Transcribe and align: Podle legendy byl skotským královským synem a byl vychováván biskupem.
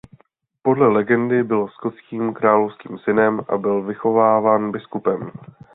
Podle 0.61 0.87
legendy 0.91 1.43
byl 1.43 1.67
skotským 1.67 2.33
královským 2.33 2.97
synem 2.99 3.41
a 3.49 3.57
byl 3.57 3.83
vychováván 3.83 4.71
biskupem. 4.71 5.31